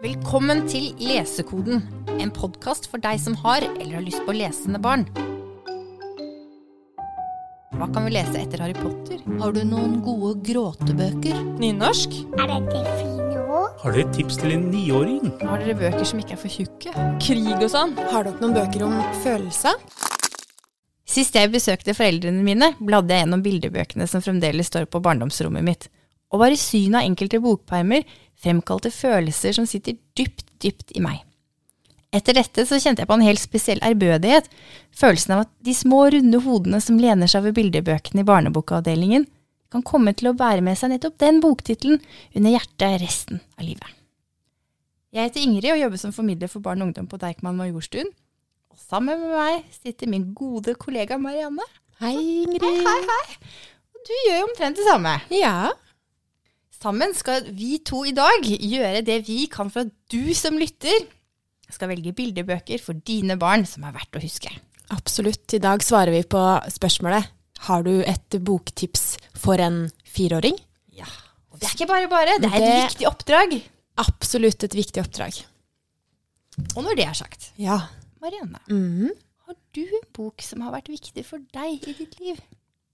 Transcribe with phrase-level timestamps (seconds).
[0.00, 1.82] Velkommen til Lesekoden,
[2.16, 5.02] en podkast for deg som har eller har lyst på lesende barn.
[7.76, 9.20] Hva kan vi lese etter Harry Potter?
[9.42, 11.36] Har du noen gode gråtebøker?
[11.60, 12.16] Nynorsk?
[12.32, 13.76] Er dette fine ord?
[13.82, 15.34] Har dere et tips til en niåring?
[15.44, 16.96] Har dere bøker som ikke er for tjukke?
[17.20, 17.92] Krig og sånn?
[18.00, 19.76] Har dere noen bøker om følelser?
[21.04, 25.90] Sist jeg besøkte foreldrene mine, bladde jeg gjennom bildebøkene som fremdeles står på barndomsrommet mitt.
[26.32, 28.04] Og bare synet av enkelte bokpermer
[28.40, 31.20] fremkalte følelser som sitter dypt, dypt i meg.
[32.10, 34.48] Etter dette så kjente jeg på en helt spesiell ærbødighet,
[34.98, 39.28] følelsen av at de små, runde hodene som lener seg over bildebøkene i barnebokavdelingen,
[39.70, 42.00] kan komme til å bære med seg nettopp den boktittelen
[42.34, 43.86] under hjertet resten av livet.
[45.14, 48.10] Jeg heter Ingrid og jobber som formidler for barn og ungdom på Deichman Majorstuen.
[48.70, 51.66] Og sammen med meg sitter min gode kollega Marianne.
[52.02, 52.14] Hei,
[52.44, 52.66] Ingrid.
[52.86, 53.38] Hei, hei.
[53.94, 55.16] Og du gjør jo omtrent det samme.
[55.34, 55.70] Ja.
[56.80, 61.02] Sammen skal vi to i dag gjøre det vi kan for at du som lytter
[61.70, 64.50] skal velge bildebøker for dine barn som er verdt å huske.
[64.90, 65.44] Absolutt.
[65.54, 66.40] I dag svarer vi på
[66.72, 67.28] spørsmålet
[67.68, 70.56] Har du et boktips for en fireåring?
[70.96, 71.04] Ja.
[71.52, 73.62] Og det er ikke bare bare, det er et Det- viktig oppdrag.
[73.98, 75.44] Absolutt et viktig oppdrag.
[76.76, 77.78] Og når det er sagt, Ja.
[78.22, 79.10] Marianne, Mhm.
[79.46, 82.40] har du en bok som har vært viktig for deg i ditt liv?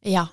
[0.05, 0.27] Ja,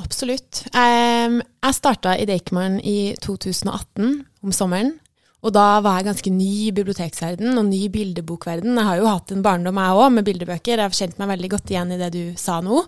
[0.00, 0.64] absolutt.
[0.74, 4.96] Jeg starta i Deichman i 2018, om sommeren.
[5.40, 8.76] Og da var jeg ganske ny i biblioteksverden og ny i bildebokverden.
[8.76, 10.74] Jeg har jo hatt en barndom, jeg òg, med bildebøker.
[10.74, 12.82] Jeg har kjent meg veldig godt igjen i det du sa nå,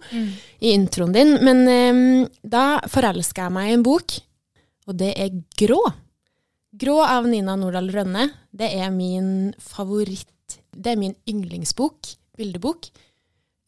[0.60, 1.33] i introen din.
[1.40, 2.02] Men um,
[2.44, 4.18] da forelska jeg meg i en bok,
[4.90, 5.80] og det er Grå.
[6.83, 8.28] Grå av Nina Nordahl Rønne.
[8.52, 10.58] Det er min favoritt.
[10.72, 12.90] Det er min yndlingsbok, bildebok,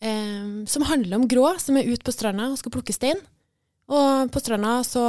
[0.05, 3.21] um, som handler om Grå, som er ute på stranda og skal plukke stein.
[3.93, 5.05] Og på stranda så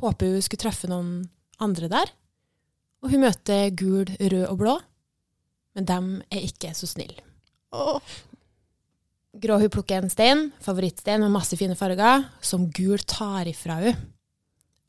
[0.00, 1.28] håper hun skulle treffe noen
[1.62, 2.12] andre der.
[3.00, 4.76] Og hun møter gul, rød og blå,
[5.76, 7.22] men dem er ikke så snille.
[9.40, 14.00] Grå hun plukker en stein, favorittstein med masse fine farger, som gul tar ifra hun.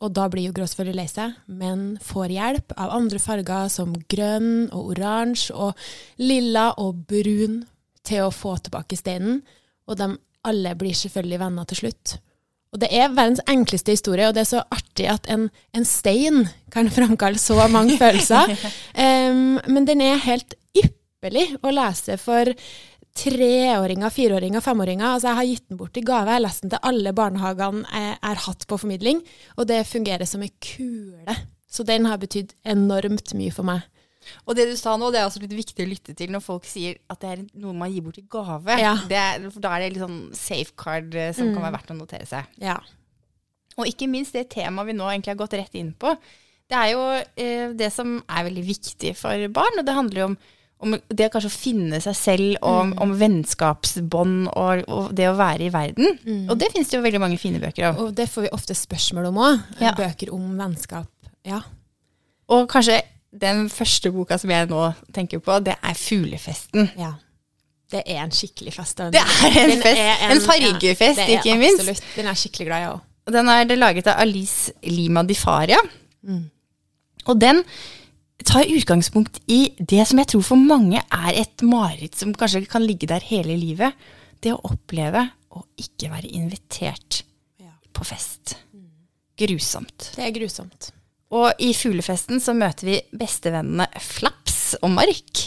[0.02, 3.94] Og da blir jo Grå selvfølgelig lei seg, men får hjelp av andre farger som
[4.10, 5.78] grønn og oransje og
[6.18, 7.62] lilla og brun
[8.02, 9.44] til å få tilbake steinen.
[9.86, 10.10] Og de
[10.50, 12.16] alle blir selvfølgelig venner til slutt.
[12.72, 16.46] Og det er verdens enkleste historie, og det er så artig at en, en stein
[16.72, 18.56] kan framkalle så mange følelser.
[19.02, 22.52] Um, men den er helt ypperlig å lese for
[23.18, 25.08] treåringer, fireåringer, femåringer.
[25.08, 26.28] Altså, jeg har gitt den bort i gave.
[26.28, 29.24] Jeg har lest den til alle barnehagene jeg har hatt på formidling,
[29.58, 31.38] og det fungerer som ei kule.
[31.72, 33.88] Så den har betydd enormt mye for meg.
[34.46, 36.68] Og det du sa nå, det er også litt viktig å lytte til når folk
[36.70, 38.78] sier at det er noe man gir bort i gave.
[38.80, 38.96] Ja.
[39.10, 41.98] Det er, for da er det litt sånn safeguard som som kan være verdt å
[41.98, 42.56] notere seg.
[42.62, 42.78] Ja.
[43.80, 46.14] Og ikke minst det temaet vi nå egentlig har gått rett inn på.
[46.72, 50.28] Det er jo eh, det som er veldig viktig for barn, og det handler jo
[50.30, 50.36] om,
[50.86, 55.68] om det kanskje å finne seg selv, og om vennskapsbånd og, og det å være
[55.68, 56.20] i verden.
[56.48, 58.00] Og det finnes det jo veldig mange fine bøker av.
[58.06, 59.66] Og det får vi ofte spørsmål om òg.
[59.84, 59.96] Ja.
[59.98, 61.10] Bøker om vennskap.
[61.48, 61.64] Ja.
[62.52, 63.02] Og kanskje
[63.34, 66.90] den første boka som jeg nå tenker på, det er 'Fuglefesten'.
[66.98, 67.14] ja.
[67.92, 68.98] Det er en skikkelig fest.
[68.98, 69.12] Den.
[69.12, 70.22] Det er en den fest.
[70.32, 71.80] En fargefest, det er ikke minst.
[71.82, 72.04] Absolutt.
[72.16, 73.00] Den er skikkelig glad i òg.
[73.34, 75.78] Den er laget av Alice Lima Di Faria.
[77.26, 77.64] Og den
[78.46, 82.82] tar utgangspunkt i det som jeg tror for mange er et mareritt som kanskje kan
[82.82, 83.94] ligge der hele livet.
[84.42, 87.24] Det å oppleve å ikke være invitert
[87.60, 87.74] Ja.
[87.94, 88.56] på fest.
[89.38, 90.12] Grusomt.
[90.16, 90.92] Det er grusomt.
[91.32, 95.46] Og i Fuglefesten så møter vi bestevennene Flaps og Mark.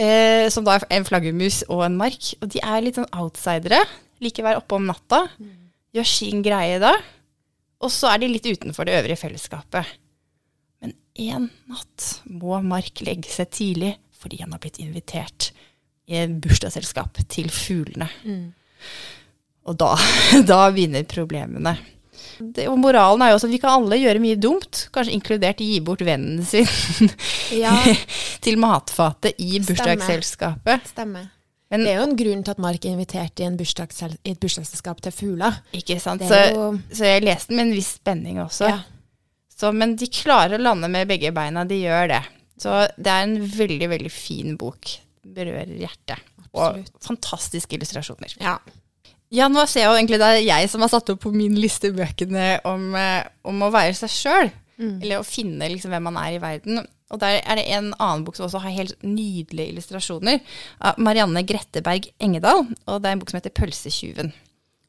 [0.00, 2.30] Eh, som da er en flaggermus og en mark.
[2.40, 3.82] Og de er litt sånn outsidere.
[4.24, 5.26] Liker å være oppe om natta.
[5.92, 6.94] Gjør sin greie da.
[7.82, 9.90] Og så er de litt utenfor det øvrige fellesskapet.
[10.80, 10.94] Men
[11.28, 15.50] en natt må Mark legge seg tidlig fordi han har blitt invitert
[16.06, 18.06] i et bursdagsselskap til fuglene.
[19.66, 19.96] Og da,
[20.50, 21.74] da begynner problemene.
[22.38, 25.62] Det, og moralen er jo også at vi kan alle gjøre mye dumt, kanskje inkludert
[25.62, 26.66] gi bort vennen sin
[27.64, 27.74] Ja.
[28.44, 30.90] til matfatet i bursdagsselskapet.
[30.92, 31.30] Stemmer.
[31.72, 35.00] Men Det er jo en grunn til at Mark er invitert i, i et bursdagsselskap
[35.00, 35.48] til Fugla.
[35.72, 36.24] ikke sant?
[36.28, 38.68] Så, jo så jeg leste den med en viss spenning også.
[38.68, 38.82] Ja.
[39.56, 42.20] Så, men de klarer å lande med begge beina, de gjør det.
[42.60, 44.90] Så det er en veldig, veldig fin bok.
[45.22, 46.20] Berører hjertet.
[46.52, 46.92] Absolutt.
[46.92, 48.36] Og fantastiske illustrasjoner.
[48.42, 48.58] ja.
[49.32, 51.54] Ja, nå ser jeg jo egentlig det er jeg som har satt opp på min
[51.56, 54.50] liste bøkene om, eh, om å være seg sjøl.
[55.00, 56.82] Eller å finne liksom hvem man er i verden.
[57.12, 60.40] Og der er det en annen bok som også har helt nydelige illustrasjoner.
[60.80, 62.66] Av Marianne Gretteberg Engedal.
[62.86, 64.32] Og det er en bok som heter 'Pølsetjuven'.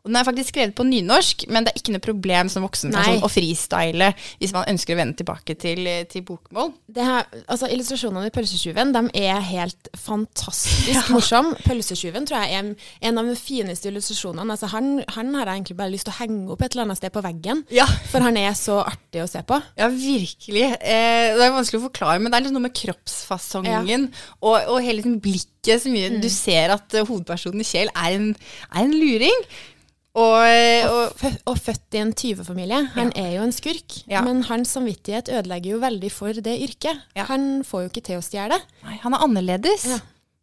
[0.03, 3.21] Og den er faktisk skrevet på nynorsk, men det er ikke noe problem som voksenperson
[3.21, 3.23] Nei.
[3.23, 4.09] å freestyle
[4.41, 6.73] hvis man ønsker å vende tilbake til, til bokmål.
[6.91, 11.55] Det her, altså Illustrasjonene i Pølsetjuven er helt fantastisk morsomme.
[11.63, 12.73] Pølsetjuven tror jeg er
[13.07, 14.57] en av de fineste illustrasjonene.
[14.57, 16.99] Altså, han, han har jeg egentlig bare lyst til å henge opp et eller annet
[16.99, 17.63] sted på veggen.
[17.73, 17.87] Ja.
[18.11, 19.61] For han er så artig å se på.
[19.79, 20.67] Ja, virkelig.
[20.83, 24.09] Eh, det er vanskelig å forklare, men det er litt noe med kroppsfasongen
[24.43, 28.33] og, og hele blikket som gjør Du ser at hovedpersonen hovedpersonen Kjell er en,
[28.73, 29.45] er en luring.
[30.13, 30.45] Og,
[30.93, 32.83] og og født i en tyvefamilie.
[32.93, 34.21] Han er jo en skurk, Ja.
[34.21, 36.99] men hans samvittighet ødelegger jo veldig for det yrket.
[37.17, 37.23] Ja.
[37.31, 38.59] Han får jo ikke til å stjele.
[38.83, 39.85] nei, han er annerledes.
[39.89, 39.97] Ja.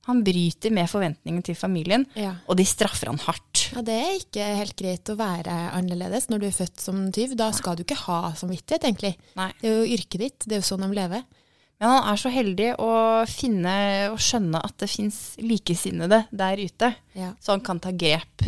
[0.08, 2.32] Han bryter med forventningene til familien, Ja.
[2.48, 3.70] og de straffer han hardt.
[3.76, 7.36] Ja, Det er ikke helt greit å være annerledes når du er født som tyv.
[7.36, 9.16] Da skal du ikke ha samvittighet, egentlig.
[9.36, 9.52] Nei.
[9.60, 10.38] Det er jo yrket ditt.
[10.48, 11.22] Det er jo sånn de lever.
[11.78, 16.94] Men han er så heldig å finne og skjønne at det fins likesinnede der ute,
[17.14, 17.34] Ja.
[17.40, 18.42] så han kan ta grep.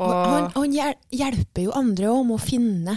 [0.00, 0.72] Og han, han
[1.12, 2.96] hjelper jo andre om å finne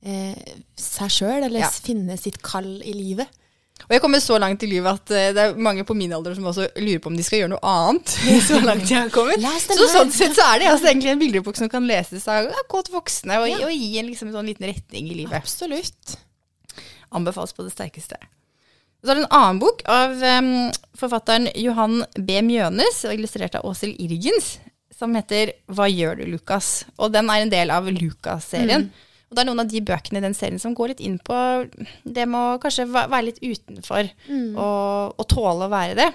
[0.00, 1.68] eh, seg sjøl, eller Ja.
[1.70, 3.28] finne sitt kall i livet.
[3.86, 6.34] Og jeg kommer så langt i livet at eh, det er mange på min alder
[6.36, 8.16] som også lurer på om de skal gjøre noe annet.
[8.48, 9.44] så langt jeg har kommet.
[9.66, 12.92] Så sånn sett så er det altså egentlig en bildebok som kan leses av godt
[12.92, 15.36] voksne, og, og gi en liksom, sånn liten retning i livet.
[15.40, 16.18] Absolutt.
[17.16, 18.20] Anbefales på det sterkeste.
[19.00, 20.50] Så er det en annen bok av um,
[21.00, 22.36] forfatteren Johan B.
[22.44, 24.58] Mjønes, og illustrert av Åshild Irgens,
[25.00, 26.84] som heter Hva gjør du, Lukas?
[27.00, 28.90] Og den er en del av Lukas-serien.
[29.30, 31.36] Og det er noen av de bøkene i den serien som går litt inn på
[32.02, 34.08] det med å kanskje være litt utenfor,
[34.58, 36.08] og, og tåle å være det.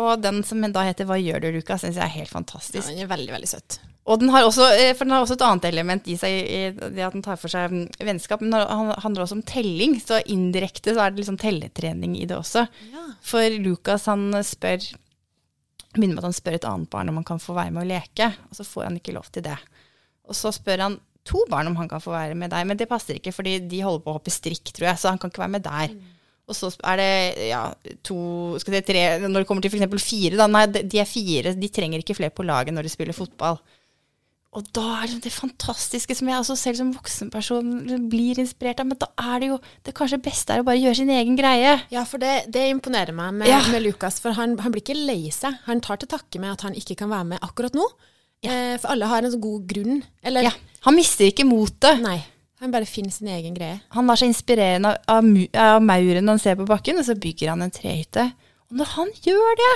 [0.00, 2.88] Og den som da heter Hva gjør du, Lukas, syns jeg er helt Ja, fantastisk.
[2.88, 3.76] den er veldig, veldig søtt.
[4.04, 7.04] Og den har også, eh, den har også et annet element i seg, i det
[7.06, 8.42] at den tar for seg mm, vennskap.
[8.42, 12.36] Men den handler også om telling, så indirekte så er det liksom telletrening i det
[12.36, 12.66] også.
[13.24, 14.84] For Lukas han spør
[16.00, 17.90] begynner med at han spør et annet barn om han kan få være med å
[17.94, 19.56] leke, og så får han ikke lov til det.
[20.28, 22.90] Og så spør han to barn om han kan få være med deg, men det
[22.90, 25.44] passer ikke, fordi de holder på å hoppe strikk, tror jeg, så han kan ikke
[25.44, 25.94] være med der.
[26.44, 27.12] Og så er det
[27.48, 27.62] ja,
[28.04, 28.18] to
[28.60, 30.04] skal si, tre, Når det kommer til f.eks.
[30.04, 32.92] fire, da, nei, de de er fire, de trenger ikke flere på laget når de
[32.92, 33.56] spiller fotball.
[34.54, 37.70] Og da er det det fantastiske som jeg også selv som voksenperson
[38.10, 38.86] blir inspirert av.
[38.86, 41.72] Men da er det jo det kanskje beste er å bare gjøre sin egen greie.
[41.90, 43.60] Ja, for det, det imponerer meg med, Ja.
[43.72, 45.56] med Lukas, for han, han blir ikke lei seg.
[45.66, 47.88] Han tar til takke med at han ikke kan være med akkurat nå.
[48.44, 50.02] Eh, for alle har en så god grunn.
[50.22, 50.54] Eller Ja,
[50.86, 51.98] han mister ikke motet.
[52.04, 52.20] nei,
[52.60, 53.80] han bare finner sin egen greie.
[53.96, 55.24] Han lar seg inspirere av, av,
[55.58, 58.30] av mauren han ser på bakken, og så bygger han en trehytte.
[58.70, 59.72] Og når han gjør det,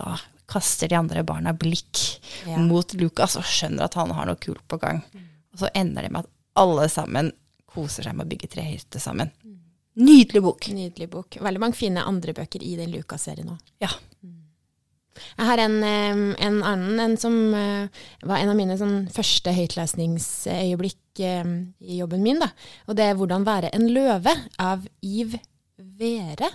[0.00, 0.16] da
[0.50, 2.00] kaster de andre barna blikk
[2.46, 2.58] Ja.
[2.58, 5.02] mot Lukas og skjønner at han har noe kult på gang.
[5.52, 6.30] Og så ender det med at
[6.60, 7.32] alle sammen
[7.70, 9.30] koser seg med å bygge trehytte sammen.
[10.00, 10.68] Nydelig bok.
[10.74, 11.36] Nydelig bok.
[11.42, 13.58] Veldig mange fine andre bøker i den Lukas-serien òg.
[13.82, 13.90] Ja.
[15.36, 17.88] Jeg har en, en annen, en som eh,
[18.24, 22.40] var en av mine sånn, første høytlesningsøyeblikk i jobben min.
[22.40, 22.48] Da.
[22.88, 25.36] Og det er 'Hvordan være en løve' av Iv
[25.76, 26.48] Vere.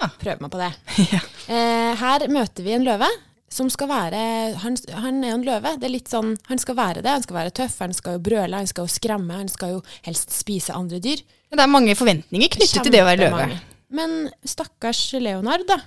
[0.00, 0.08] Ja.
[0.20, 0.70] Prøv meg på det.
[1.14, 1.20] Ja.
[1.50, 3.08] Eh, her møter vi en løve
[3.50, 4.18] som skal være
[4.62, 5.72] han, han er jo en løve.
[5.80, 7.10] Det er litt sånn, Han skal være det.
[7.10, 9.80] Han skal være tøff, han skal jo brøle, han skal jo skremme, han skal jo
[10.06, 11.22] helst spise andre dyr.
[11.50, 13.40] Det er mange forventninger knyttet til det å være løve.
[13.40, 13.58] Mange.
[13.90, 14.14] Men
[14.46, 15.80] stakkars Leonard, da.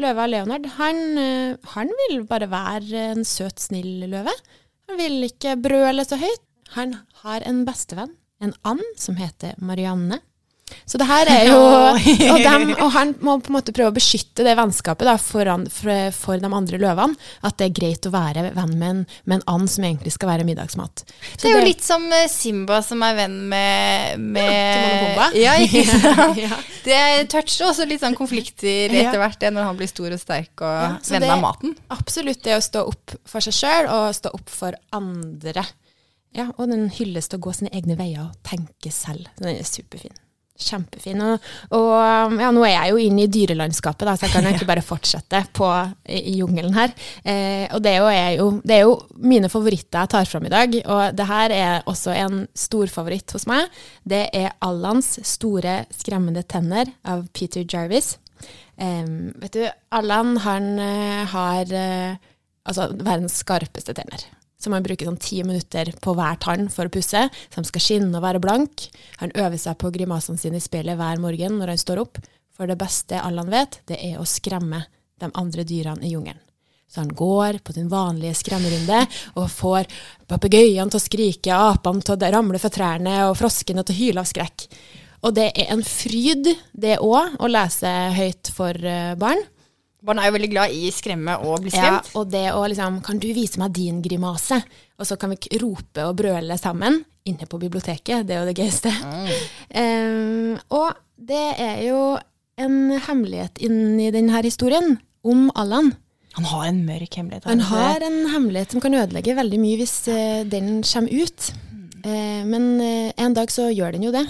[0.00, 4.34] Løva Leonard, han, eh, han vil bare være en søt, snill løve.
[4.90, 6.44] Han vil ikke brøle så høyt.
[6.76, 8.12] Han har en bestevenn,
[8.44, 10.20] en and, som heter Marianne.
[10.88, 11.58] Så det her er jo
[12.32, 15.66] og, dem, og han må på en måte prøve å beskytte det vennskapet da, foran,
[15.72, 17.18] for, for de andre løvene.
[17.46, 20.32] At det er greit å være venn med en, med en and som egentlig skal
[20.32, 21.04] være middagsmat.
[21.34, 25.04] Så Det er jo litt som eh, Simba som er venn med, med Timon og
[25.04, 25.28] Pumba.
[25.40, 26.40] Ja, ikke sant?
[26.40, 26.60] Ja.
[26.84, 27.00] Det
[27.32, 30.78] toucher også litt sånn konflikter etter hvert, det når han blir stor og sterk og
[30.80, 31.76] Ja, venn av maten.
[31.92, 35.64] Absolutt det å stå opp for seg sjøl og stå opp for andre.
[36.36, 39.26] Ja, og den hylles til å gå sine egne veier og tenke selv.
[39.40, 40.14] Den er superfin.
[40.60, 41.22] Kjempefin.
[41.24, 44.68] Og, og ja, nå er jeg jo inne i dyrelandskapet, da, så jeg kan egentlig
[44.70, 45.68] bare fortsette på,
[46.08, 46.94] i, i jungelen her.
[47.24, 50.48] Eh, og det er, jo, er jo, det er jo mine favoritter jeg tar fram
[50.48, 53.68] i dag, og det her er også en stor favoritt hos meg.
[54.04, 58.16] Det er Allans store skremmende tenner av Peter Jarvis.
[58.80, 59.06] Eh,
[59.42, 62.20] vet du, Allan han eh, har eh,
[62.64, 64.24] altså verdens skarpeste tenner.
[64.60, 67.84] Så man bruker sånn ti minutter på hver tann for å pusse, så de skal
[67.84, 68.90] skinne og være blank.
[69.22, 72.20] Han øver seg på grimasene sine i speilet hver morgen når han står opp,
[72.52, 74.84] for det beste Allan vet, det er å skremme
[75.20, 76.42] de andre dyrene i jungelen.
[76.90, 79.04] Så han går på sin vanlige skremmerunde
[79.38, 79.86] og får
[80.28, 84.24] papegøyene til å skrike, apene til å ramle fra trærne og froskene til å hyle
[84.24, 84.66] av skrekk.
[85.22, 89.42] Og det er en fryd, det òg, å lese høyt for eh, barn.
[90.06, 92.08] Barn er jo veldig glad i skremme og bli skremt.
[92.08, 94.62] Ja, og det å liksom Kan du vise meg din grimase?
[95.00, 98.26] Og så kan vi rope og brøle sammen inne på biblioteket.
[98.26, 98.92] Det er jo det gøyeste.
[99.70, 102.00] Eh, og det er jo
[102.60, 102.76] en
[103.06, 105.92] hemmelighet inni denne historien om Allan.
[106.38, 107.46] Han har en mørk hemmelighet.
[107.48, 111.50] Han har en hemmelighet som kan ødelegge veldig mye hvis uh, den kommer ut.
[112.04, 114.24] Eh, men uh, en dag så gjør den jo det.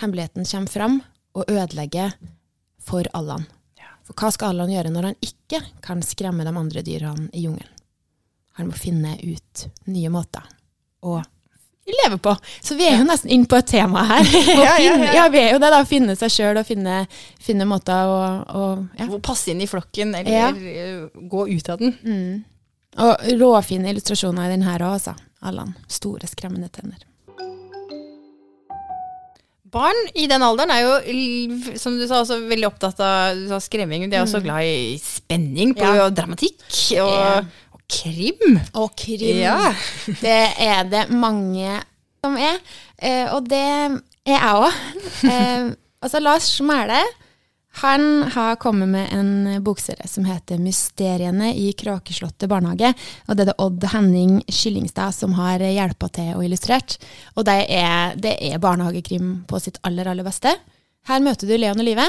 [0.00, 0.98] Hemmeligheten kommer fram
[1.36, 2.16] og ødelegger
[2.86, 3.46] for Allan.
[4.06, 7.72] For hva skal Allan gjøre når han ikke kan skremme de andre dyrene i jungelen?
[8.56, 10.46] Han må finne ut nye måter
[11.04, 11.18] å
[11.86, 12.32] leve på.
[12.64, 14.24] Så vi er jo nesten inne på et tema her.
[14.64, 15.26] Ja, finne, ja.
[15.30, 15.82] vi er jo det, da.
[15.86, 17.02] Finne seg sjøl og finne,
[17.42, 18.16] finne måter å,
[18.48, 18.64] å
[18.98, 19.06] ja.
[19.22, 20.48] Passe inn i flokken, eller Ja.
[20.50, 21.94] eh, gå ut av den.
[22.96, 25.14] Og råfine illustrasjoner i den her òg, altså.
[25.46, 25.74] Allan.
[25.92, 27.02] Store, skremmende tenner.
[29.76, 33.58] Barn i den alderen er jo, som du sa, også veldig opptatt av du sa
[33.60, 34.08] skremming.
[34.10, 36.06] De er også glad i spenning på Ja.
[36.06, 36.64] og dramatikk
[37.02, 37.42] og, Ja.
[37.76, 38.58] og krim.
[38.74, 39.42] Og krim.
[39.44, 39.74] Ja.
[40.24, 41.76] Det er det mange
[42.24, 42.56] som er.
[42.98, 44.72] Eh, og det er jeg òg.
[45.30, 45.70] Eh,
[46.02, 46.98] altså, Lars Mæle
[47.76, 52.94] han har kommet med en bokserie som heter 'Mysteriene i Kråkeslottet barnehage'.
[53.28, 56.96] Og det er det Odd Henning Skillingstad som har hjelpa til og illustrert.
[57.36, 60.56] Og det er, det er barnehagekrim på sitt aller, aller beste.
[61.04, 62.08] Her møter du Leon og Live,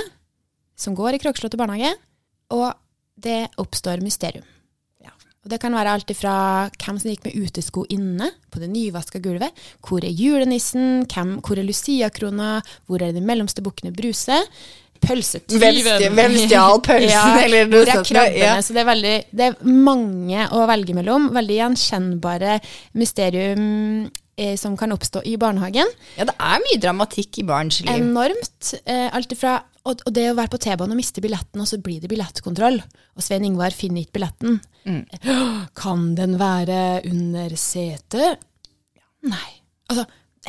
[0.78, 1.96] som går i Kråkeslottet barnehage,
[2.50, 2.72] og
[3.20, 4.48] det oppstår mysterium.
[5.48, 6.32] Og Det kan være alt ifra
[6.76, 11.56] hvem som gikk med utesko inne på det nyvaska gulvet, hvor er julenissen, hvem, hvor
[11.56, 12.50] er Lucia-krona,
[12.84, 14.42] hvor er de mellomste bukkene Bruse,
[15.04, 18.42] pølsetyven Hvem stjal pølsen, Ja, eller noe sånt, krabbene?
[18.42, 18.56] ja.
[18.63, 21.30] Så det er, veldig, det er mange å velge mellom.
[21.36, 22.58] Veldig gjenkjennbare
[23.00, 23.66] mysterium
[24.38, 25.89] eh, som kan oppstå i barnehagen.
[26.18, 27.94] Ja, det er mye dramatikk i barns liv.
[27.96, 28.74] Enormt.
[28.86, 31.77] Eh, alt ifra og, og det å være på T-banen og miste billetten, og så
[31.80, 32.82] blir det billettkontroll.
[33.16, 34.58] Og Svein Ingvar finner ikke billetten.
[35.82, 38.44] Kan den være under setet?
[39.27, 39.48] Nei.
[39.88, 40.04] Altså,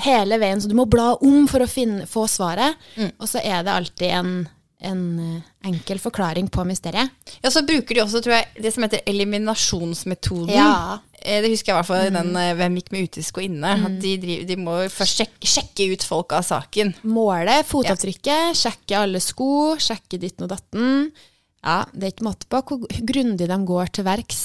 [0.05, 2.77] hele veien, så du må bla om for å finne, få svaret.
[3.19, 4.33] Og så er det alltid en,
[4.89, 7.11] en eh, enkel forklaring på mysteriet.
[7.43, 10.53] Ja, så bruker de også, tror jeg, det som heter eliminasjonsmetoden.
[10.55, 10.99] Ja.
[11.23, 13.73] Eh, Det husker jeg i hvert fall i den eh, Hvem gikk med utesko inne?
[13.89, 16.95] At de, driver, de må først sjekke, sjekke ut folk av saken.
[17.11, 21.11] Måle fotavtrykket, sjekke alle sko, sjekke ditten og datten.
[21.65, 24.43] Ja, det er ikke måte på hvor grundig de går til verks.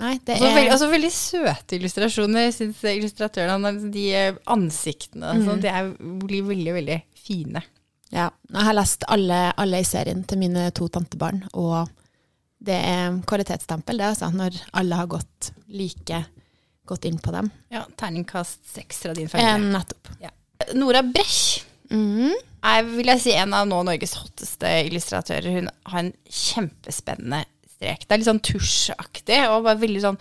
[0.00, 2.46] Nei, det Og så er veldig, altså, veldig søte illustrasjoner.
[2.46, 5.46] Jeg synes illustratørene, de eh, ansiktene, mm.
[5.46, 5.92] sånn, de er,
[6.22, 7.62] blir veldig, veldig fine.
[8.10, 11.92] Ja, jeg har lest alle, alle i serien til mine to tantebarn, og
[12.60, 16.24] det er kvalitetsstempel, det, altså, når alle har gått like
[16.90, 17.50] godt inn på dem.
[17.70, 19.72] Ja, Terningkast seks fra din Eh, familie.
[19.76, 20.08] nettopp.
[20.74, 22.34] Nora Brech mm.
[22.66, 25.60] er vil jeg si, en av nå Norges hotteste illustratører.
[25.60, 27.44] Hun har en kjempespennende
[27.80, 28.06] strek.
[28.06, 30.20] Det er litt sånn tusjaktig og bare veldig sånn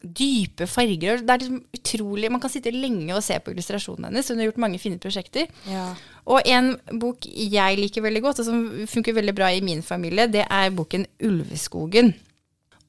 [0.00, 1.20] dype farger.
[1.20, 4.30] Det er liksom utrolig, Man kan sitte lenge og se på illustrasjonene hennes.
[4.30, 5.50] Hun har gjort mange fine prosjekter.
[5.68, 5.90] Ja.
[6.30, 10.26] Og en bok jeg liker veldig godt, og som funker veldig bra i min familie,
[10.26, 12.14] det er boken 'Ulveskogen'.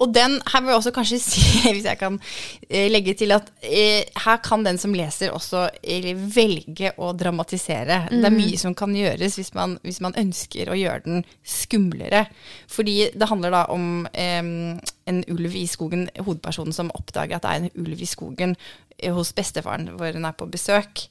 [0.01, 2.17] Og den, her vil jeg også kanskje si, hvis jeg kan
[2.69, 8.03] eh, legge til at eh, her kan den som leser også eh, velge å dramatisere.
[8.11, 12.25] Det er mye som kan gjøres hvis man, hvis man ønsker å gjøre den skumlere.
[12.71, 14.41] Fordi det handler da om eh,
[15.11, 18.57] en ulv i skogen, hovedpersonen som oppdager at det er en ulv i skogen
[19.09, 21.07] hos bestefaren hvor hun er på besøk.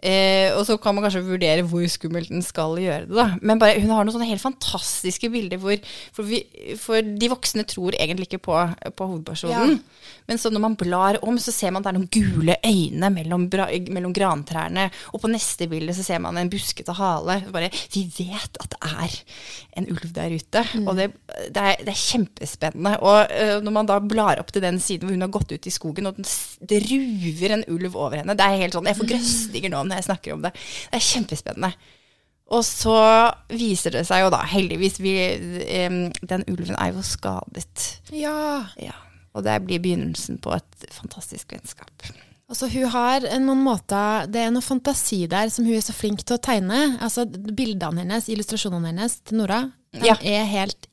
[0.00, 3.16] Eh, og så kan man kanskje vurdere hvor skummelt den skal gjøre det.
[3.16, 3.26] da.
[3.44, 5.76] Men bare, hun har noen sånne helt fantastiske bilder hvor
[6.16, 6.40] for, vi,
[6.80, 8.56] for de voksne tror egentlig ikke på,
[8.96, 9.76] på hovedpersonen.
[10.30, 13.10] Men så når man blar om, så ser man at det er noen gule øyne
[13.12, 13.48] mellom,
[13.92, 14.86] mellom grantrærne.
[15.12, 17.40] Og på neste bilde så ser man en buskete hale.
[17.52, 19.18] Bare, vi vet at det er
[19.80, 20.64] en ulv der ute.
[20.86, 21.10] Og det,
[21.50, 22.94] det, er, det er kjempespennende.
[23.04, 25.68] Og øh, når man da blar opp til den siden hvor hun har gått ut
[25.68, 26.28] i skogen, og den,
[26.70, 26.80] det
[27.30, 30.08] ruver en ulv over henne Det er helt sånn, Jeg får grøsninger nå når jeg
[30.10, 30.52] snakker om det.
[30.90, 31.72] Det er kjempespennende.
[32.50, 32.96] Og så
[33.54, 35.12] viser det seg jo da, heldigvis vi,
[36.26, 38.00] Den ulven er jo skadet.
[38.12, 38.66] ja.
[38.80, 38.96] Ja.
[39.30, 42.02] Og det blir begynnelsen på et fantastisk vennskap.
[42.50, 46.24] Altså, hun har noen måter Det er noe fantasi der som hun er så flink
[46.26, 46.98] til å tegne.
[46.98, 49.60] Altså, Bildene hennes, illustrasjonene hennes til Nora,
[49.94, 50.16] de Ja.
[50.20, 50.88] er helt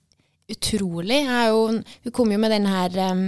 [0.52, 1.20] utrolig.
[1.28, 3.24] Jo, hun kom jo med den her um,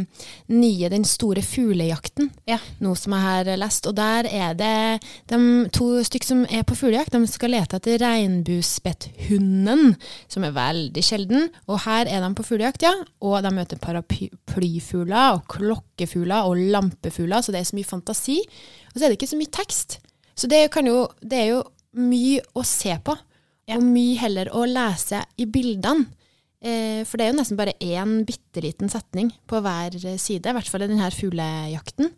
[0.55, 2.57] nye Den store fuglejakten, Ja.
[2.79, 3.87] noe som jeg har lest.
[3.89, 5.39] Og der er det de
[5.75, 7.11] to stykk som er på fuglejakt.
[7.11, 9.95] De skal lete etter regnbuespetthunden,
[10.31, 11.49] som er veldig sjelden.
[11.67, 12.93] Og her er de på fuglejakt, ja.
[13.21, 18.39] Og de møter paraplyfugler og klokkefugler og lampefugler, så det er så mye fantasi.
[18.93, 19.99] Og så er det ikke så mye tekst.
[20.39, 21.63] Så det, kan jo, det er jo
[21.99, 23.15] mye å se på,
[23.69, 26.07] og mye heller å lese i bildene
[26.59, 30.67] for det er jo nesten bare én bitte liten setning på hver side, i hvert
[30.67, 32.11] fall i denne fuglejakten.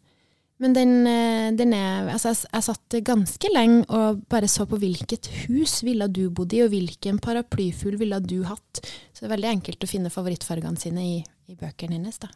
[0.61, 4.77] Men den, eh, den er Altså, jeg, jeg satt ganske lenge og bare så på
[4.81, 8.83] hvilket hus ville du bodd i, og hvilken paraplyfugl ville du hatt.
[9.13, 11.15] Så det er veldig enkelt å finne favorittfargene sine i,
[11.49, 12.29] i bøkene hennes, da.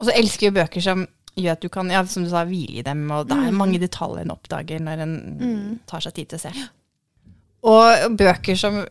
[0.00, 1.06] Og så elsker jeg bøker som
[1.38, 3.80] gjør at du kan, ja, som du sa, hvile i dem, og det er mange
[3.82, 5.14] detaljer en oppdager når en
[5.90, 6.66] tar seg tid til å se.
[7.70, 8.82] Og bøker som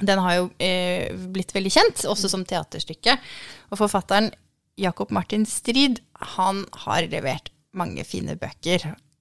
[0.00, 3.14] den har jo eh, blitt veldig kjent, også som teaterstykke.
[3.70, 4.30] Og forfatteren
[4.80, 6.00] Jakob Martin Strid,
[6.34, 8.80] han har levert mange fine bøker.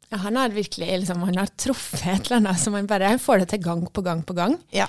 [0.09, 3.43] Ja, han har virkelig liksom, han har truffet et eller annet som han bare får
[3.43, 4.55] det til gang på gang på gang.
[4.73, 4.87] Ja.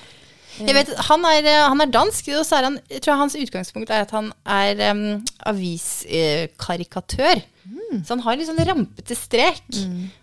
[0.66, 3.36] Jeg vet, han, er, eh, han er dansk, og så er han, jeg tror hans
[3.38, 5.04] utgangspunkt er at han er um,
[5.50, 7.42] aviskarikatør.
[8.04, 9.64] Så han har litt sånn rampete strek.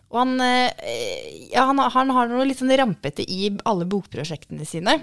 [0.07, 4.95] Og han, eh, ja, han, han har noe litt sånn rampete i alle bokprosjektene sine.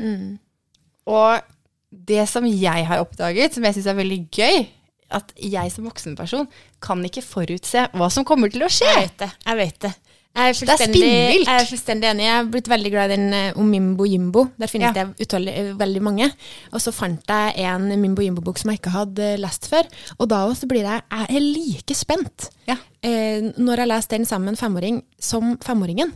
[1.10, 1.52] Og
[1.94, 4.64] det som jeg har oppdaget, som jeg syns er veldig gøy,
[5.14, 6.48] at jeg som voksenperson
[6.82, 8.88] kan ikke forutse hva som kommer til å skje.
[8.88, 9.30] Jeg vet det.
[9.44, 9.92] Jeg vet det.
[10.34, 11.46] Jeg er, er fullstendig, spinnvilt.
[11.46, 12.24] jeg er fullstendig enig.
[12.26, 14.42] Jeg har blitt veldig glad i den eh, om Mimbo Jimbo.
[14.58, 15.04] Der finnes Ja.
[15.04, 16.26] det utallig, eh, veldig mange.
[16.72, 19.86] Og så fant jeg en Mimbo Jimbo-bok som jeg ikke hadde eh, lest før.
[20.18, 22.76] Og da også blir jeg, jeg er like spent Ja.
[23.02, 26.12] eh, når jeg leser den sammen med en femåring som femåringen.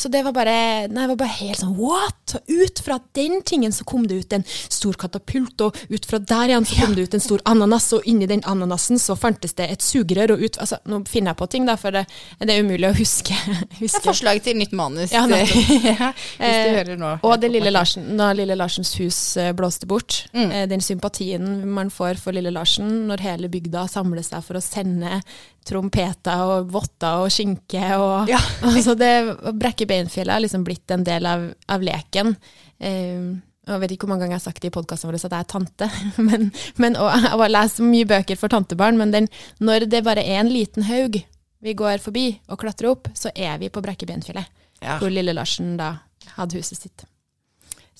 [0.00, 0.54] Så det var bare,
[0.88, 2.36] nei, det var bare helt sånn what?
[2.48, 6.54] Ut fra den tingen så kom det ut en stor katapult, og ut fra der
[6.54, 9.66] igjen så kom det ut en stor ananas, og inni den ananasen så fantes det
[9.74, 12.06] et sugerør, og ut Altså, nå finner jeg på ting, da, for det,
[12.40, 13.36] det er umulig å huske.
[13.50, 14.00] Det er huske.
[14.04, 15.12] forslag til nytt manus.
[15.12, 15.26] Ja.
[15.30, 17.10] Ja, Hvis du Eh, hører nå.
[17.26, 20.50] Og det lille Larsen, når Lille Larsens hus eh, blåste bort, Mm.
[20.52, 24.62] eh, den sympatien man får for Lille Larsen når hele bygda samler seg for å
[24.62, 25.20] sende
[25.66, 28.40] trompeter og votter og skinke og Ja.
[28.70, 32.34] altså det, Å brekke beinfjella har liksom blitt en del av, av leken.
[32.80, 33.40] Um,
[33.70, 35.44] jeg vet ikke hvor mange ganger jeg har sagt det i podkasten vår at jeg
[35.44, 35.90] er tante.
[36.28, 36.48] Men,
[36.80, 39.28] men, og jeg har lest mye bøker for tantebarn, men den,
[39.60, 41.20] når det bare er en liten haug
[41.60, 44.48] vi går forbi og klatrer opp, så er vi på Brekkebeinfjellet.
[44.80, 44.96] Ja.
[44.96, 45.92] Hvor lille Larsen da
[46.38, 47.04] hadde huset sitt.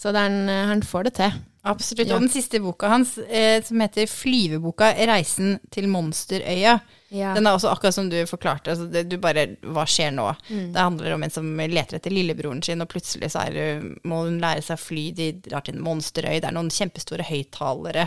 [0.01, 1.35] Så den, eh, han får det til.
[1.68, 2.09] Absolutt.
[2.09, 2.16] Ja.
[2.16, 7.33] Og den siste boka hans, eh, som heter Flyveboka 'Reisen til Monsterøya', Ja.
[7.35, 8.70] den er også akkurat som du forklarte.
[8.70, 10.29] Altså det, du bare Hva skjer nå?
[10.46, 10.68] Mm.
[10.75, 14.38] Det handler om en som leter etter lillebroren sin, og plutselig så er, må hun
[14.42, 15.07] lære seg å fly.
[15.18, 16.37] De drar til en monsterøy.
[16.38, 18.07] Det er noen kjempestore høyttalere.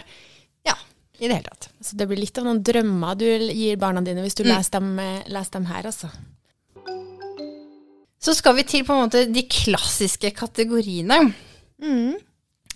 [0.64, 0.78] Ja,
[1.20, 1.68] i det hele tatt.
[1.84, 4.94] Så det blir litt av noen drømmer du gir barna dine hvis du leser, dem,
[5.04, 6.12] eh, leser dem her, altså.
[8.24, 11.26] Så skal vi til på en måte de klassiske kategoriene.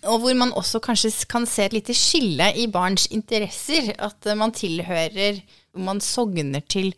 [0.07, 3.93] Og hvor man også kanskje kan se et lite skille i barns interesser.
[3.95, 5.39] At eh, man tilhører
[5.79, 6.91] man sogner til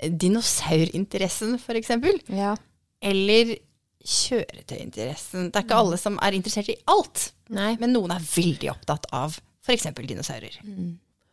[0.00, 1.92] dinosaurinteressen, f.eks.
[2.32, 2.54] Ja.
[3.00, 3.56] Eller
[4.00, 5.50] kjøretøyinteressen.
[5.50, 7.30] Det er ikke alle som er interessert i alt.
[7.52, 7.74] Nei.
[7.82, 9.90] Men noen er veldig opptatt av f.eks.
[10.00, 10.56] dinosaurer.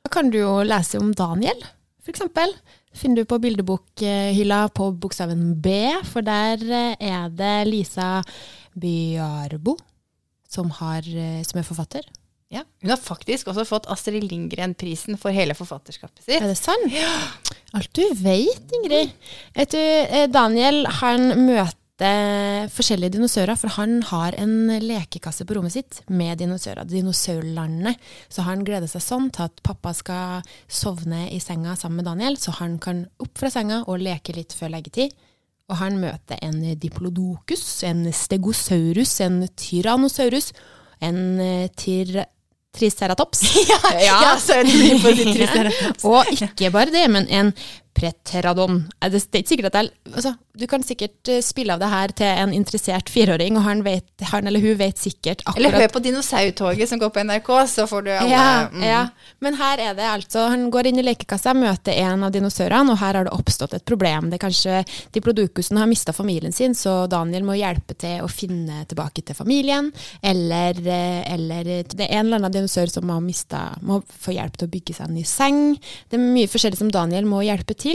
[0.03, 1.63] Da kan du jo lese om Daniel,
[2.07, 2.53] eksempel.
[2.95, 5.73] Finner du på bildebokhylla på bokstaven B,
[6.07, 8.21] for der eh, er det Lisa
[8.77, 9.75] Byarbo
[10.49, 12.07] som, har, eh, som er forfatter.
[12.53, 12.63] Ja.
[12.81, 16.37] Hun har faktisk også fått Astrid Lindgren-prisen for hele forfatterskapet sitt.
[16.39, 16.87] Er det sant?
[16.93, 17.11] Ja.
[17.75, 19.11] Alt du vet, Ingrid.
[19.57, 21.75] Vet du, eh, Daniel han møter
[22.71, 26.87] forskjellige dinosaurer, for han har en lekekasse på rommet sitt med dinosaurer.
[26.87, 27.97] Dinosaurlandet.
[28.29, 32.37] Så han gleder seg sånn til at pappa skal sovne i senga sammen med Daniel,
[32.37, 35.11] så han kan opp fra senga og leke litt før leggetid.
[35.67, 40.53] Og han møter en diplodocus, en stegosaurus, en tyrannosaurus,
[41.03, 42.23] en eh, tir
[42.77, 43.43] triceratops.
[44.07, 46.07] Ja, så er det for å si triceratops.
[46.07, 47.53] Og ikke bare det, men en
[47.97, 48.83] preteradon.
[49.01, 51.89] Det det er ikke sikkert at jeg, altså, du kan sikkert eh, spille av det
[51.91, 55.81] her til en interessert fireåring, og han, vet, han eller hun vet sikkert akkurat Eller
[55.81, 58.85] hør på Dinosaurtoget som går på NRK, så får du alle ja, mm.
[58.85, 59.01] ja,
[59.43, 63.01] men her er det altså Han går inn i lekekassa, møter en av dinosaurene, og
[63.01, 64.29] her har det oppstått et problem.
[64.31, 64.81] Det er kanskje
[65.15, 69.91] Diplodocusen har mista familien sin, så Daniel må hjelpe til å finne tilbake til familien.
[70.21, 74.57] Eller, eh, eller det er en eller annen dinosaur som har mista Må få hjelp
[74.57, 75.61] til å bygge seg en ny seng.
[76.09, 77.86] Det er mye forskjellig som Daniel må hjelpe til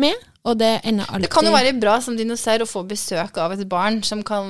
[0.00, 0.16] med,
[0.48, 3.54] og det ender alltid Det kan jo være bra som dinosaur å få besøk av
[3.56, 4.48] et barn som kan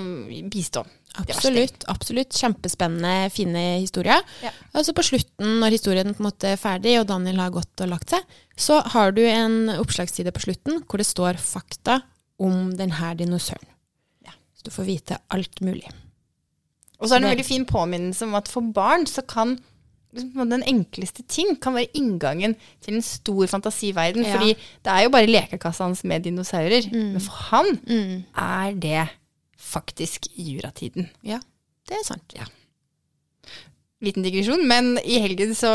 [0.53, 0.85] bistå.
[1.19, 1.85] Absolutt.
[1.91, 2.37] absolutt.
[2.39, 4.23] Kjempespennende, fine historier.
[4.45, 4.53] Ja.
[4.79, 7.83] Og så på slutten, når historien på en måte er ferdig, og Daniel har gått
[7.83, 12.01] og lagt seg, så har du en oppslagsside på slutten hvor det står fakta
[12.41, 13.67] om denne dinosauren.
[14.27, 14.37] Ja.
[14.55, 15.91] Så du får vite alt mulig.
[17.01, 19.57] Og så er det en veldig fin påminnelse om at for barn så kan
[20.11, 24.25] den enkleste ting kan være inngangen til en stor fantasiverden.
[24.27, 24.37] Ja.
[24.37, 26.89] Fordi det er jo bare lekekassa hans med dinosaurer.
[26.91, 27.13] Mm.
[27.15, 29.05] Men for han er det
[29.61, 31.11] faktisk juratiden.
[31.27, 31.39] Ja,
[31.89, 32.35] det er sant.
[34.01, 35.71] Liten digresjon, men i helgen så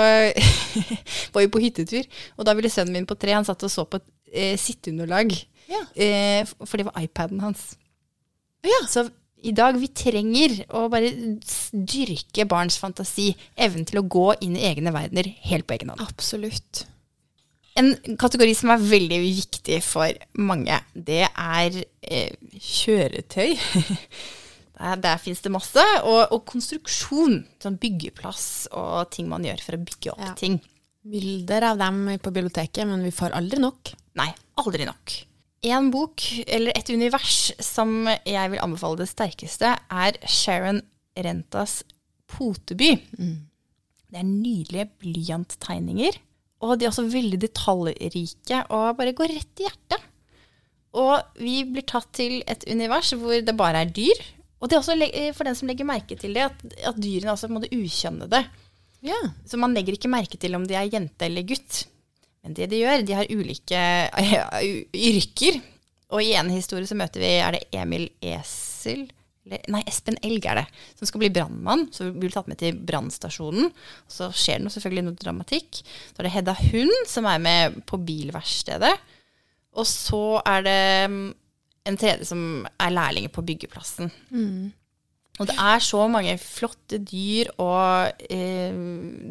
[1.33, 2.07] var vi på hyttetur.
[2.39, 5.35] Og da ville sønnen min på tre, han satt og så på et eh, sitteunderlag.
[5.69, 5.83] Ja.
[5.93, 7.75] Eh, for det var iPaden hans.
[8.65, 8.81] Ja.
[8.89, 9.07] Så
[9.45, 11.11] i dag, vi trenger å bare
[11.71, 13.29] dyrke barns fantasi.
[13.55, 16.01] Evnen til å gå inn i egne verdener helt på egen hånd.
[16.05, 16.85] Absolutt.
[17.75, 23.57] En kategori som er veldig viktig for mange, det er eh, kjøretøy.
[24.79, 25.83] der der fins det masse.
[26.07, 27.41] Og, og konstruksjon.
[27.63, 30.33] Sånn byggeplass og ting man gjør for å bygge opp Ja.
[30.39, 30.57] ting.
[31.05, 33.91] Bilder av dem på biblioteket, men vi får aldri nok.
[34.17, 35.13] Nei, aldri nok.
[35.65, 40.83] En bok, eller et univers, som jeg vil anbefale det sterkeste, er Sharon
[41.17, 41.79] Rentas
[42.29, 42.91] Poteby.
[44.05, 46.19] Det er nydelige blyanttegninger,
[46.61, 50.05] og de er også veldig detaljrike og bare går rett i hjertet.
[50.95, 54.21] Og vi blir tatt til et univers hvor det bare er dyr.
[54.61, 56.61] Og det er også for den som legger merke til det, at,
[56.93, 58.45] at dyrene er også på en måte ukjønnede.
[59.05, 59.27] Yeah.
[59.45, 61.83] Så man legger ikke merke til om de er jente eller gutt.
[62.45, 63.83] Men det de gjør, de har ulike
[65.11, 65.59] yrker.
[66.13, 69.07] Og i en historie så møter vi er det Emil Esel
[69.45, 70.65] Nei, Espen Elg er det.
[70.97, 71.85] Som skal bli brannmann.
[71.93, 73.69] Så blir tatt med til brannstasjonen.
[74.09, 75.81] Så skjer det selvfølgelig noe dramatikk.
[75.83, 78.93] Så er det Hedda Hund som er med på bilverkstedet.
[79.77, 80.81] Og så er det
[81.13, 81.27] mm,
[81.91, 84.09] en tredje som er lærling på byggeplassen.
[85.35, 88.75] Og det er så mange flotte dyr og eh,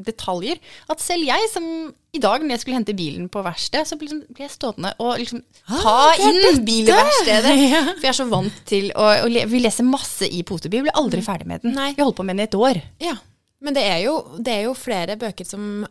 [0.04, 0.60] detaljer
[0.92, 1.66] at selv jeg, som
[2.14, 4.92] i dag når jeg skulle hente bilen på verksted, så ble, liksom, ble jeg stående
[5.02, 5.40] og liksom
[5.70, 7.54] ta det er inn bilverkstedet.
[7.74, 7.82] Ja.
[7.96, 10.88] For jeg er så vant til å, å le, Vi leser masse i Poteby, vi
[10.88, 11.74] blir aldri ferdig med den.
[11.78, 11.94] Nei.
[11.96, 12.82] Vi holdt på med den i et år.
[13.02, 13.16] Ja.
[13.64, 15.84] Men det er, jo, det er jo flere bøker som,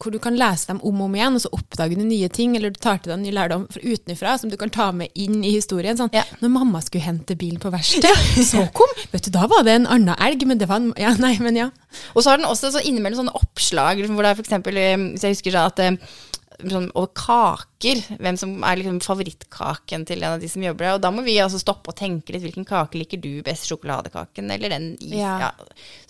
[0.00, 2.54] hvor du kan lese dem om og om igjen, og så oppdager du nye ting,
[2.56, 5.42] eller du tar til deg ny lærdom fra utenfra som du kan ta med inn
[5.44, 5.98] i historien.
[5.98, 6.24] Sånn, Ja.
[6.40, 8.08] Når mamma skulle hente bilen på verksted,
[8.50, 11.12] så kom Vet du, da var det en annen elg, men det var en Ja,
[11.20, 11.68] nei, men ja.
[12.14, 14.80] Og så har den også så innimellom sånne oppslag liksom, hvor det er for eksempel,
[14.80, 16.16] eh, hvis jeg husker sånn at eh,
[16.58, 20.94] sånn, over kaker, hvem som er liksom favorittkaken til en av de som jobber der.
[20.98, 22.42] Og da må vi altså stoppe og tenke litt.
[22.42, 23.68] Hvilken kake liker du best?
[23.70, 25.12] Sjokoladekaken eller den is?
[25.20, 25.36] Ja.
[25.46, 25.50] Ja.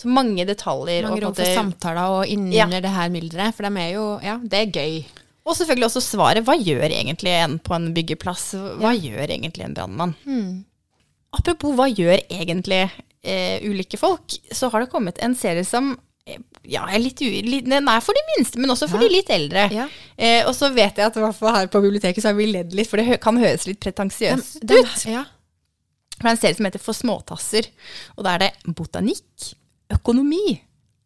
[0.01, 1.05] Så mange detaljer.
[1.09, 2.67] Mange rom for samtaler og inni Ja.
[2.67, 5.05] det her mylderet, for de er jo Ja, det er gøy.
[5.45, 6.45] og selvfølgelig også svaret.
[6.45, 8.55] Hva gjør egentlig en på en byggeplass?
[8.81, 10.15] Hva gjør egentlig en brannmann?
[11.37, 12.91] Apropos hva gjør egentlig
[13.23, 15.99] eh, ulike folk, så har det kommet en serie som
[16.69, 19.09] ja, er litt, litt, den er for de minste, men også for Ja.
[19.09, 19.67] de litt eldre.
[19.73, 19.87] Ja.
[20.19, 23.01] Eh, og så vet jeg at her på biblioteket så har vi ledd litt, for
[23.01, 25.05] det kan høres litt pretensiøst ut.
[25.09, 25.25] ja.
[26.19, 27.69] For det er en serie som heter For småtasser.
[28.19, 29.53] Og da er det botanikk,
[29.95, 30.61] økonomi,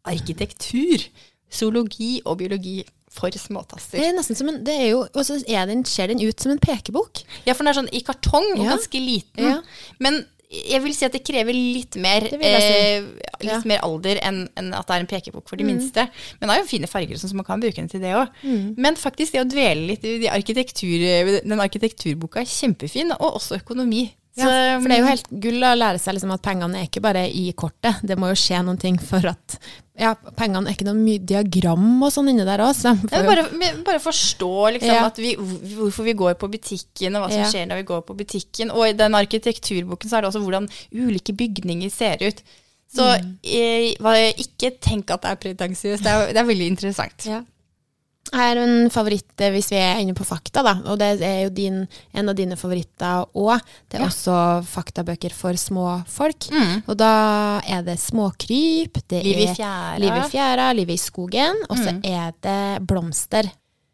[0.09, 1.05] arkitektur,
[1.53, 2.79] zoologi og biologi
[3.13, 3.99] for småtasser.
[3.99, 6.39] Det er nesten som en Det er jo Og så er den, ser den ut
[6.41, 7.21] som en pekebok.
[7.45, 9.43] Ja, for den er sånn i kartong og ganske liten.
[9.51, 9.59] Ja.
[9.99, 12.35] Men jeg vil si at det krever litt mer, si.
[12.37, 13.01] eh,
[13.41, 13.57] litt Ja.
[13.59, 13.67] Mm.
[13.73, 16.07] mer alder enn enn at det er en pekebok for de minste.
[16.39, 18.29] Men det er jo fine farger, sånn, så man kan bruke den til det òg.
[18.77, 23.59] Men faktisk det å dvele litt i de arkitektur, den arkitekturboka er kjempefin, og også
[23.61, 24.11] økonomi.
[24.35, 27.01] Ja, for det er jo helt gull å lære seg liksom at pengene er ikke
[27.05, 27.99] bare i kortet.
[28.01, 29.57] Det må jo skje noen ting for at
[29.93, 32.73] Ja, pengene er ikke noe mye diagram og sånn inni der òg.
[32.81, 32.95] Ja,
[33.27, 33.43] bare,
[33.85, 35.05] bare forstå liksom, Ja.
[35.05, 38.15] at vi, hvorfor vi går på butikken, og hva som skjer når vi går på
[38.17, 38.71] butikken.
[38.73, 42.41] Og i den arkitekturboken så er det også hvordan ulike bygninger ser ut.
[42.93, 43.37] Så Mm.
[43.43, 46.03] jeg, ikke tenk at det er pretensiøst.
[46.03, 47.25] Det, det er veldig interessant.
[47.25, 47.43] Ja.
[48.33, 50.73] Har en favoritt eh, hvis vi er inne på fakta, da.
[50.89, 53.59] Og det er jo din, en av dine favoritter òg.
[53.89, 54.07] Det er Ja.
[54.09, 56.49] også faktabøker for små folk.
[56.51, 56.83] Mm.
[56.87, 59.99] Og da er det småkryp, det Liv i er fjæra.
[59.99, 62.01] liv i fjæra, liv i skogen, og så Mm.
[62.03, 63.51] er det blomster.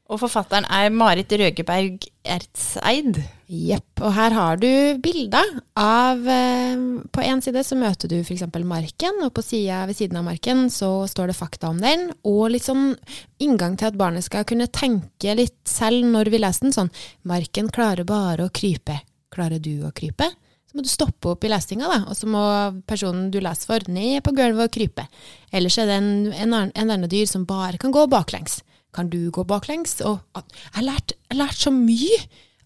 [0.10, 3.20] Og forfatteren er Marit Røgeberg Ertseid.
[3.50, 4.02] Jepp.
[4.02, 4.70] Og her har du
[5.02, 5.46] bilder
[5.78, 6.82] av eh,
[7.14, 8.44] På én side så møter du f.eks.
[8.66, 12.50] marken, og på sida ved siden av marken så står det fakta om den, og
[12.54, 12.96] litt sånn
[13.42, 16.78] inngang til at barnet skal kunne tenke litt selv når vi leser den.
[16.78, 16.94] Sånn
[17.30, 19.00] Marken klarer bare å krype.
[19.34, 20.30] Klarer du å krype?
[20.70, 22.42] Så må du stoppe opp i lesinga, da, og så må
[22.90, 25.06] personen du leser for, ned på gulvet og krype.
[25.54, 28.60] Ellers er det en, en, en annen dyr som bare kan gå baklengs.
[28.96, 30.00] Kan du gå baklengs?
[30.06, 30.88] Og jeg har
[31.38, 32.20] lært, så mye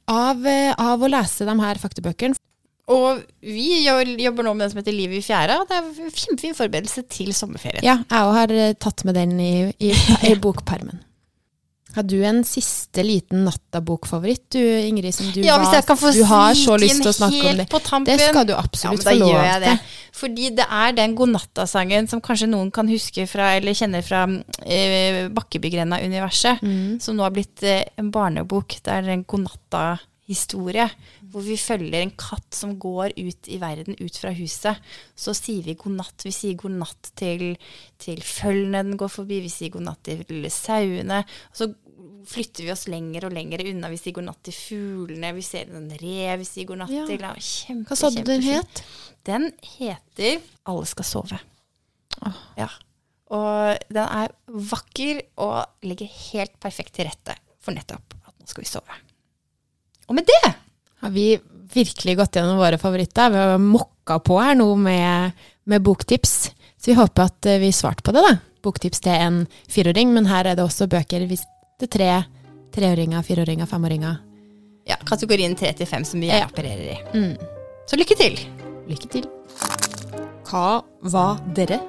[0.07, 2.39] av, eh, av å lese de her faktabøkene.
[2.91, 5.61] Og vi jobber nå med den som heter Liv i fjæra.
[5.67, 7.83] Det er en kjempefin forberedelse til sommerferien.
[7.85, 9.93] Ja, jeg òg har eh, tatt med den i, i,
[10.27, 10.99] i bokpermen.
[11.95, 16.11] Har du en siste liten nattabokfavoritt, du Ingrid, som du, Ja, hvis jeg kan få
[16.15, 17.67] du har så lyst til å snakke om det?
[17.69, 18.17] på tampen.
[18.17, 19.75] Det skal du Ja, men absolutt få lov jeg det.
[20.13, 24.23] Fordi det er den godnatta-sangen som kanskje noen kan huske fra, eller kjenner fra
[24.65, 26.99] eh, Bakkebygrenda-universet, Mm.
[27.01, 28.77] som nå har blitt eh, en barnebok.
[28.83, 30.87] Det er en godnatta-historie,
[31.33, 34.77] hvor vi følger en katt som går ut i verden, ut fra huset.
[35.17, 36.21] Så sier vi godnatt.
[36.23, 37.55] Vi sier godnatt til,
[38.01, 41.23] til følgene den går forbi, vi sier godnatt til sauene.
[41.51, 41.71] Og så
[42.27, 43.89] flytter vi oss lenger og lenger unna.
[43.91, 47.05] Vi sier godnatt til fuglene, vi ser en rev, vi sier godnatt Ja.
[47.09, 48.83] til kjempe, Hva sa du den het?
[49.23, 51.39] Den heter Alle skal sove.
[52.57, 52.69] Ja.
[53.33, 58.63] Og den er vakker og ligger helt perfekt til rette for nettopp at nå skal
[58.63, 58.99] vi sove.
[60.07, 60.53] Og med det
[61.03, 61.37] Har vi
[61.73, 63.29] virkelig gått gjennom våre favoritter?
[63.33, 65.33] Vi har mokka på her nå med,
[65.65, 66.51] med boktips.
[66.79, 68.37] Så vi håper at eh, vi svarte på det, da.
[68.63, 71.43] Boktips til en fireåring, men her er det også bøker hvis
[71.83, 72.11] er tre
[72.73, 74.17] treåringer, fireåringer, femåringer.
[74.87, 76.45] ja, kategorien 3 til 5 som vi Ja.
[76.45, 76.97] opererer i.
[77.13, 77.37] Mm.
[77.87, 78.39] Så lykke til,
[78.87, 79.23] Lykke til.
[80.49, 81.79] Hva var dere?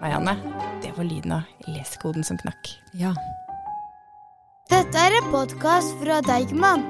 [0.00, 0.36] Marianne.
[0.82, 2.70] Det var lyden av lesekoden som knakk.
[2.94, 3.12] Ja.
[4.70, 6.84] Dette er en podkast fra Deigman,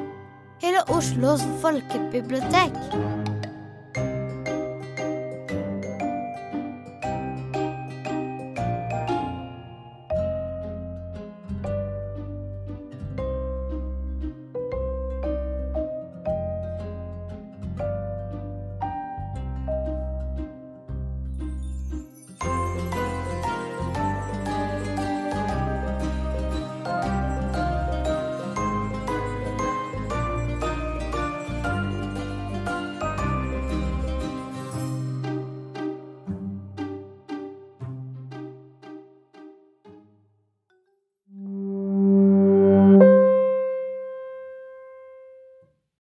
[0.63, 2.73] hele Oslos folkebibliotek.